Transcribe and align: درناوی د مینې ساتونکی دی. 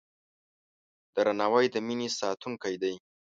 درناوی 1.15 1.65
د 1.73 1.75
مینې 1.87 2.09
ساتونکی 2.19 2.75
دی. 2.81 2.95